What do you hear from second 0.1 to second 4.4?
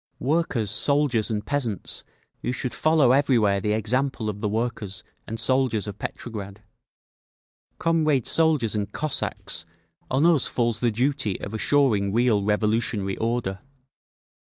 Workers, soldiers and peasants, you should follow everywhere the example